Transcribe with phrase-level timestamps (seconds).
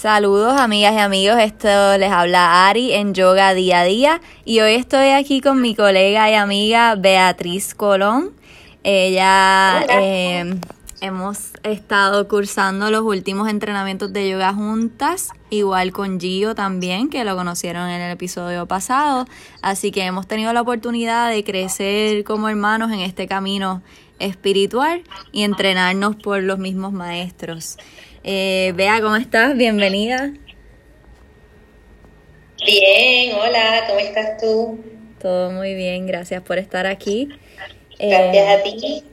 [0.00, 4.74] Saludos amigas y amigos, esto les habla Ari en Yoga Día a Día y hoy
[4.74, 8.30] estoy aquí con mi colega y amiga Beatriz Colón.
[8.84, 10.54] Ella eh,
[11.00, 17.34] hemos estado cursando los últimos entrenamientos de yoga juntas, igual con Gio también, que lo
[17.34, 19.26] conocieron en el episodio pasado,
[19.62, 23.82] así que hemos tenido la oportunidad de crecer como hermanos en este camino
[24.20, 25.02] espiritual
[25.32, 27.78] y entrenarnos por los mismos maestros.
[28.24, 29.56] Eh, Bea, ¿cómo estás?
[29.56, 30.32] Bienvenida.
[32.64, 34.84] Bien, hola, ¿cómo estás tú?
[35.20, 37.28] Todo muy bien, gracias por estar aquí.
[37.98, 39.04] Gracias a ti.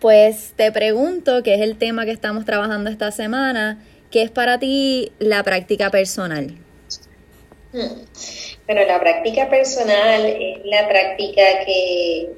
[0.00, 4.58] Pues te pregunto, que es el tema que estamos trabajando esta semana, ¿qué es para
[4.58, 6.58] ti la práctica personal?
[7.72, 8.04] Hmm.
[8.66, 12.30] Bueno, la práctica personal es la práctica que,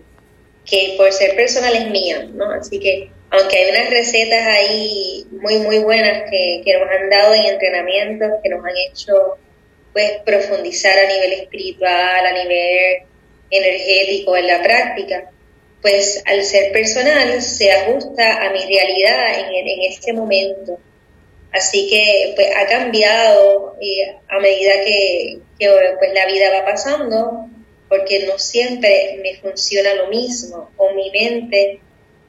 [0.65, 2.51] que por ser personal es mía, ¿no?
[2.51, 7.35] Así que aunque hay unas recetas ahí muy, muy buenas que, que nos han dado
[7.35, 9.39] en entrenamientos, que nos han hecho
[9.93, 13.03] pues profundizar a nivel espiritual, a nivel
[13.51, 15.31] energético en la práctica,
[15.81, 20.79] pues al ser personal se ajusta a mi realidad en, en este momento.
[21.53, 23.77] Así que pues ha cambiado
[24.29, 27.47] a medida que, que pues, la vida va pasando,
[27.89, 31.81] porque no siempre me funciona lo mismo, o mi mente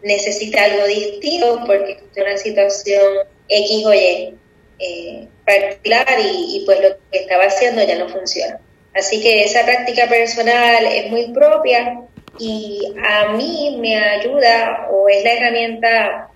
[0.02, 3.04] necesita algo distinto porque es una situación
[3.50, 4.38] X o Y
[4.80, 8.60] eh, particular y, pues lo que estaba haciendo ya no funciona.
[8.94, 12.02] Así que esa práctica personal es muy propia
[12.40, 16.30] y a mí me ayuda o es la herramienta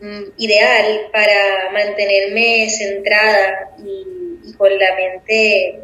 [0.00, 5.80] mm, ideal para mantenerme centrada y, con la mente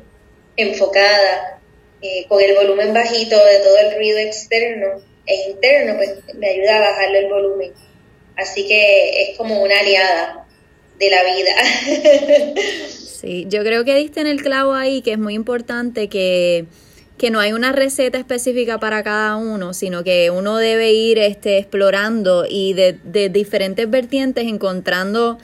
[0.57, 1.61] enfocada,
[2.03, 6.77] eh, con el volumen bajito de todo el ruido externo e interno, pues me ayuda
[6.77, 7.73] a bajarle el volumen.
[8.37, 10.47] Así que es como una aliada
[10.99, 12.55] de la vida.
[12.89, 16.67] sí, yo creo que diste en el clavo ahí que es muy importante que,
[17.17, 21.59] que no hay una receta específica para cada uno, sino que uno debe ir este,
[21.59, 25.39] explorando y de, de diferentes vertientes encontrando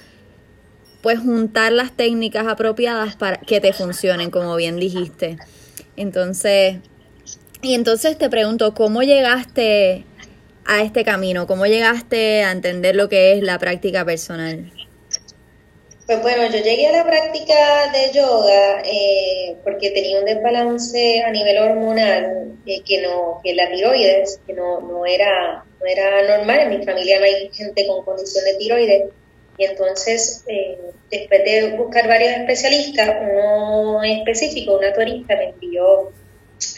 [1.03, 5.39] pues juntar las técnicas apropiadas para que te funcionen, como bien dijiste.
[5.97, 6.77] Entonces,
[7.63, 10.05] y entonces te pregunto, ¿cómo llegaste
[10.65, 11.47] a este camino?
[11.47, 14.73] ¿Cómo llegaste a entender lo que es la práctica personal?
[16.07, 17.55] Pues bueno, yo llegué a la práctica
[17.93, 23.71] de yoga eh, porque tenía un desbalance a nivel hormonal eh, que no, que la
[23.71, 26.59] tiroides, que no, no, era, no era normal.
[26.61, 29.05] En mi familia no hay gente con condición de tiroides.
[29.57, 36.11] Y entonces, eh, después de buscar varios especialistas, uno específico, una turista, me envió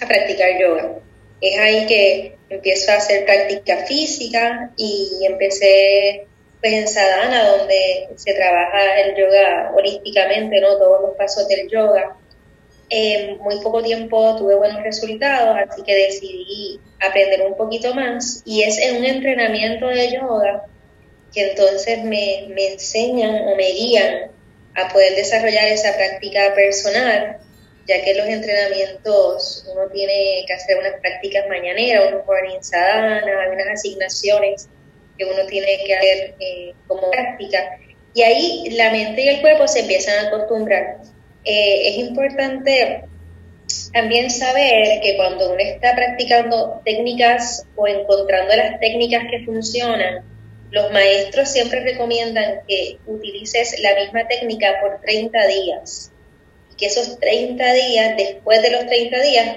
[0.01, 0.99] a practicar yoga.
[1.41, 6.27] Es ahí que empiezo a hacer práctica física y empecé
[6.61, 10.79] pues en Sadhana, donde se trabaja el yoga holísticamente, ¿no?
[10.79, 12.17] Todos los pasos del yoga.
[12.89, 18.43] En muy poco tiempo tuve buenos resultados, así que decidí aprender un poquito más.
[18.45, 20.67] Y es en un entrenamiento de yoga
[21.35, 24.31] que entonces me, me enseñan o me guían
[24.77, 27.39] a poder desarrollar esa práctica personal
[27.87, 33.67] ya que los entrenamientos uno tiene que hacer unas prácticas mañaneras, unos morning sadhana, algunas
[33.69, 34.69] asignaciones
[35.19, 37.79] que uno tiene que hacer eh, como práctica.
[38.15, 40.99] Y ahí la mente y el cuerpo se empiezan a acostumbrar.
[41.45, 43.05] Eh, es importante
[43.93, 50.25] también saber que cuando uno está practicando técnicas o encontrando las técnicas que funcionan,
[50.71, 56.12] los maestros siempre recomiendan que utilices la misma técnica por 30 días
[56.83, 59.57] que esos 30 días, después de los 30 días,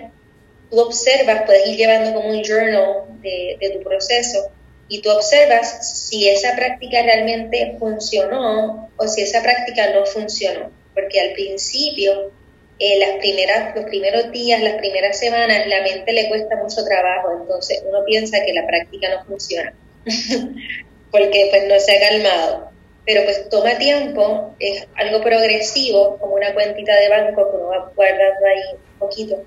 [0.69, 4.51] tú observas, puedes ir llevando como un journal de, tu proceso
[4.87, 10.69] y tú observas si esa práctica realmente funcionó o si esa práctica no funcionó.
[10.93, 12.31] Porque al principio,
[12.77, 17.31] eh, las primeras, los primeros días, las primeras semanas, la mente le cuesta mucho trabajo,
[17.41, 19.73] entonces uno piensa que la práctica no funciona,
[21.11, 22.74] porque pues no se ha calmado
[23.05, 27.91] pero pues toma tiempo, es algo progresivo, como una cuentita de banco que uno va
[27.95, 29.43] guardando ahí un poquito.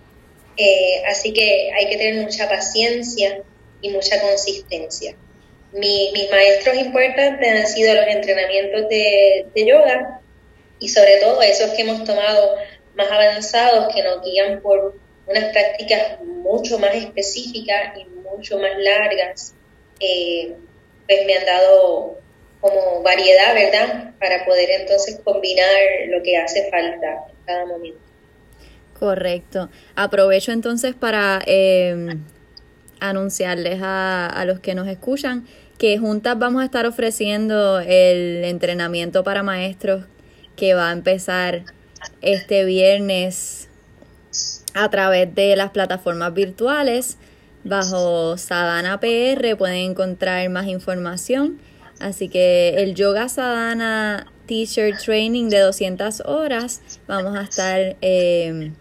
[0.57, 3.43] Eh, así que hay que tener mucha paciencia
[3.81, 5.15] y mucha consistencia.
[5.73, 10.21] mis maestros importantes han sido los entrenamientos de, de yoga
[10.79, 12.57] y sobre todo esos que hemos tomado
[12.95, 14.95] más avanzados que nos guían por
[15.27, 19.55] unas prácticas mucho más específicas y mucho más largas,
[20.01, 20.55] eh,
[21.07, 22.19] pues me han dado
[22.61, 24.15] como variedad, ¿verdad?
[24.19, 25.67] Para poder entonces combinar
[26.09, 27.99] lo que hace falta en cada momento.
[28.99, 29.69] Correcto.
[29.95, 32.25] Aprovecho entonces para em,
[33.01, 35.47] anunciarles a, a los que nos escuchan
[35.79, 40.05] que juntas vamos a estar ofreciendo el entrenamiento para maestros
[40.57, 41.63] que va a empezar
[42.21, 43.69] este viernes
[44.75, 47.17] a través de las plataformas virtuales.
[47.63, 51.61] Bajo Sadana PR pueden encontrar más información.
[52.01, 58.73] Así que el Yoga Sadhana Teacher Training de 200 horas vamos a estar eh,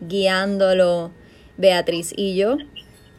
[0.00, 1.12] guiándolo
[1.56, 2.56] Beatriz y yo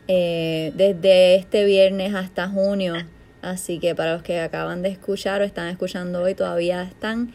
[0.07, 2.95] eh, desde este viernes hasta junio.
[3.41, 7.33] Así que para los que acaban de escuchar o están escuchando hoy, todavía están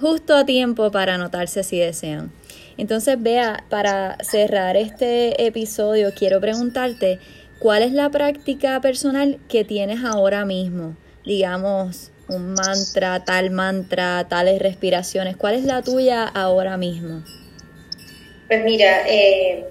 [0.00, 2.32] justo a tiempo para anotarse si desean.
[2.76, 7.20] Entonces, vea, para cerrar este episodio, quiero preguntarte,
[7.60, 10.96] ¿cuál es la práctica personal que tienes ahora mismo?
[11.24, 15.36] Digamos, un mantra, tal mantra, tales respiraciones.
[15.36, 17.22] ¿Cuál es la tuya ahora mismo?
[18.48, 19.64] Pues mira, eh,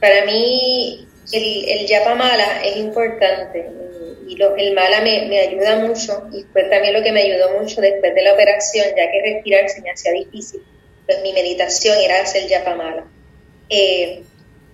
[0.00, 3.66] para mí el, el yapa mala es importante
[4.26, 7.58] y lo, el mala me, me, ayuda mucho y fue también lo que me ayudó
[7.58, 10.60] mucho después de la operación, ya que respirar se me hacía difícil.
[11.06, 13.06] Pues mi meditación era hacer yapa mala.
[13.70, 14.22] Eh,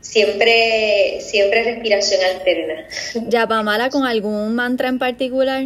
[0.00, 2.86] siempre, siempre respiración alterna.
[3.28, 5.64] ¿Yapa mala con algún mantra en particular?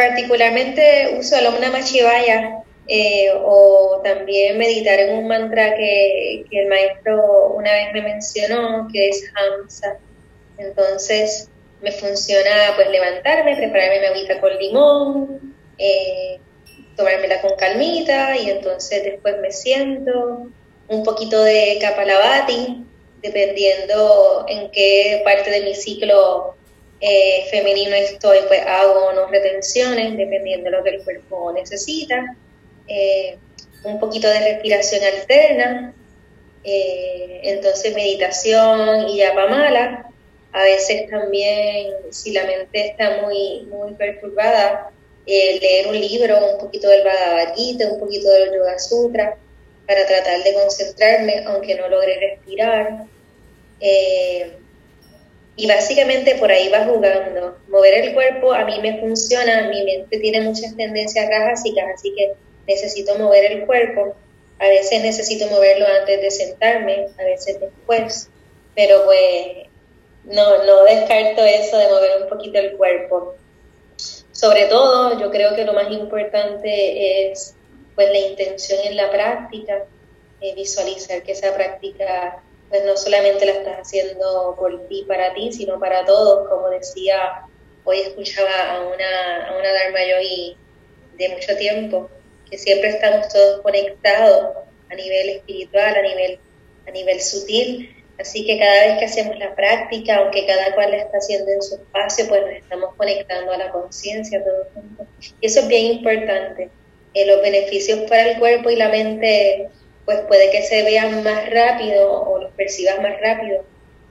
[0.00, 6.68] Particularmente uso el Om Namah Shivaya eh, o también meditar en un mantra que, el
[6.68, 9.98] maestro una vez me mencionó, que es Hamsa.
[10.56, 11.50] Entonces
[11.82, 16.40] me funciona pues levantarme, prepararme mi agüita con limón, eh,
[16.96, 20.46] tomármela con calmita y entonces después me siento,
[20.88, 22.86] un poquito de Kapalabhati,
[23.20, 26.56] dependiendo en qué parte de mi ciclo
[27.00, 32.36] eh, femenino estoy, pues hago unas retenciones, dependiendo de lo que el cuerpo necesita.
[32.86, 33.38] Eh,
[33.84, 35.94] un poquito de respiración alterna,
[36.64, 40.06] eh, entonces meditación y yapamala.
[40.52, 44.90] A veces también, si la mente está muy, muy perturbada,
[45.26, 49.36] eh, leer un libro, un poquito del Bhagavad Gita, un poquito del Yoga Sutra,
[49.86, 53.04] para tratar de concentrarme, aunque no logre respirar.
[55.60, 57.58] Y básicamente por ahí va jugando.
[57.68, 62.32] Mover el cuerpo a mí me funciona, mi mente tiene muchas tendencias rajásicas, así que
[62.66, 64.14] necesito mover el cuerpo,
[64.58, 68.30] a veces necesito moverlo antes de sentarme, a veces después,
[68.74, 69.68] pero pues
[70.24, 73.34] no, no descarto eso de mover un poquito el cuerpo.
[74.32, 77.54] Sobre todo, yo creo que lo más importante es
[77.94, 79.84] pues la intención en la práctica,
[80.40, 85.52] eh, visualizar que esa práctica pues no solamente la estás haciendo por ti, para ti,
[85.52, 87.42] sino para todos, como decía,
[87.84, 90.56] hoy escuchaba a una, a una Dharma Yogi
[91.18, 92.08] de mucho tiempo,
[92.48, 94.56] que siempre estamos todos conectados
[94.90, 96.38] a nivel espiritual, a nivel,
[96.86, 97.96] a nivel sutil.
[98.18, 101.62] Así que cada vez que hacemos la práctica, aunque cada cual la está haciendo en
[101.62, 105.06] su espacio, pues nos estamos conectando a la conciencia todos juntos.
[105.40, 106.68] Y eso es bien importante.
[107.14, 109.68] Eh, los beneficios para el cuerpo y la mente,
[110.04, 113.64] pues puede que se vean más rápido o percibas más rápido,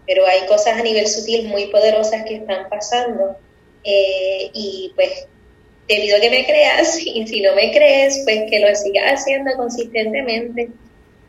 [0.07, 3.37] pero hay cosas a nivel sutil muy poderosas que están pasando.
[3.83, 5.27] Eh, y pues
[5.87, 9.51] te pido que me creas y si no me crees, pues que lo sigas haciendo
[9.55, 10.69] consistentemente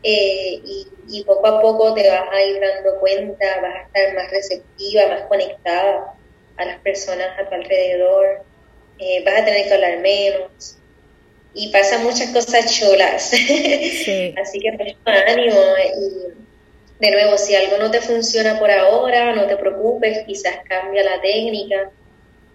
[0.03, 0.61] eh,
[1.07, 5.07] y, poco a poco te vas a ir dando cuenta, vas a estar más receptiva,
[5.07, 6.15] más conectada
[6.57, 8.43] a las personas a tu alrededor,
[8.97, 10.77] eh, vas a tener que hablar menos
[11.53, 13.33] y pasan muchas cosas chulas.
[13.33, 15.59] Así que mucho ánimo
[15.95, 16.50] y
[17.01, 21.19] de nuevo, si algo no te funciona por ahora, no te preocupes, quizás cambia la
[21.19, 21.89] técnica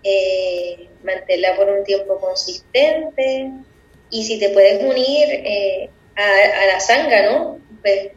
[0.05, 3.51] eh, mantenerla por un tiempo consistente
[4.09, 7.59] y si te puedes unir eh, a, la sanga, ¿no?
[7.83, 8.11] Pues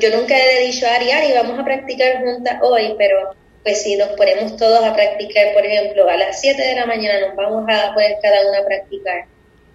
[0.00, 3.94] yo nunca he dicho a Ari, Ari, vamos a practicar juntas hoy, pero pues si
[3.94, 7.64] nos ponemos todos a practicar, por ejemplo, a las 7 de la mañana nos vamos
[7.68, 9.26] a poner cada una a practicar,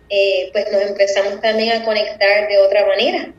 [0.09, 3.31] eh, pues nos empezamos también a conectar de otra manera.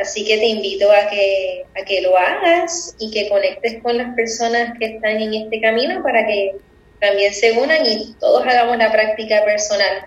[0.00, 4.14] Así que te invito a que, a que lo hagas y que conectes con las
[4.14, 6.52] personas que están en este camino para que
[7.00, 10.06] también se unan y todos hagamos la práctica personal,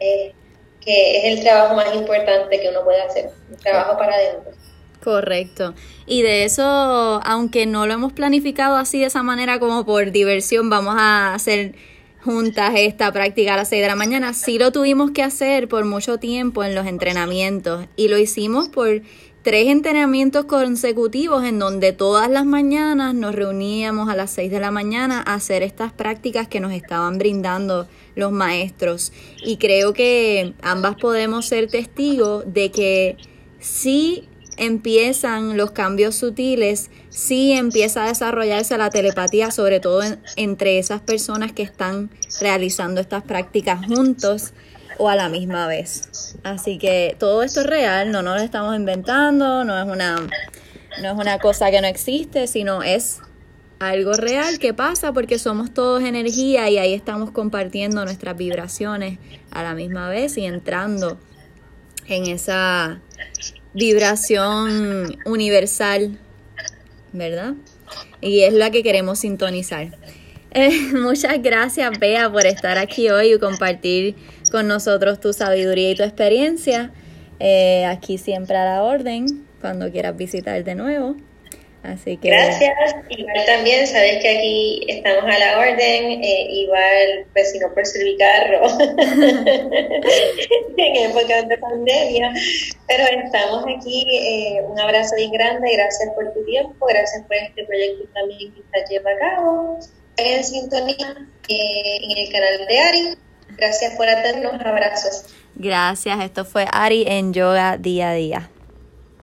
[0.00, 0.32] eh,
[0.80, 4.52] que es el trabajo más importante que uno puede hacer, el trabajo para adentro.
[5.02, 5.74] Correcto.
[6.06, 6.62] Y de eso,
[7.24, 11.74] aunque no lo hemos planificado así de esa manera como por diversión, vamos a hacer
[12.24, 14.32] juntas esta práctica a las 6 de la mañana.
[14.32, 19.02] Sí lo tuvimos que hacer por mucho tiempo en los entrenamientos y lo hicimos por
[19.42, 24.70] tres entrenamientos consecutivos en donde todas las mañanas nos reuníamos a las 6 de la
[24.70, 29.12] mañana a hacer estas prácticas que nos estaban brindando los maestros.
[29.44, 33.18] Y creo que ambas podemos ser testigos de que
[33.58, 40.02] sí empiezan los cambios sutiles, sí empieza a desarrollarse la telepatía, sobre todo
[40.36, 44.52] entre esas personas que están realizando estas prácticas juntos.
[44.96, 46.36] o a la misma vez.
[46.44, 50.14] Así que todo esto es real, no nos lo estamos inventando, no es una,
[51.02, 53.20] no es una cosa que no existe, sino es
[53.80, 59.18] algo real que pasa porque somos todos energía y ahí estamos compartiendo nuestras vibraciones
[59.50, 61.18] a la misma vez y entrando
[62.06, 63.00] en esa
[63.74, 66.18] vibración universal,
[67.12, 67.54] ¿verdad?
[68.20, 69.88] Y es la que queremos sintonizar.
[70.56, 74.14] Eh, muchas gracias, Bea, por estar aquí hoy y compartir
[74.52, 76.92] con nosotros tu sabiduría y tu experiencia.
[77.40, 79.26] Eh, aquí siempre a la orden,
[79.60, 81.16] cuando quieras visitar de nuevo.
[81.84, 82.28] Así que...
[82.30, 82.72] Gracias.
[83.10, 87.84] Igual también, sabes que aquí estamos a la orden, eh, igual, pues si no por
[87.84, 88.62] servicarro
[90.78, 92.32] en época de pandemia,
[92.86, 94.06] pero estamos aquí.
[94.10, 98.60] Eh, un abrazo bien grande, gracias por tu tiempo, gracias por este proyecto también que
[98.60, 99.78] estás llevando a cabo
[100.16, 103.18] en sintonía eh, en el canal de Ari.
[103.56, 104.60] Gracias por atendernos.
[104.64, 105.34] Abrazos.
[105.54, 106.20] Gracias.
[106.24, 108.50] Esto fue Ari en Yoga Día a Día.